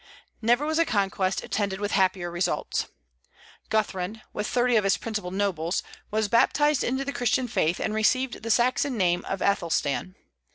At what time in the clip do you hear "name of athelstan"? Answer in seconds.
8.97-10.15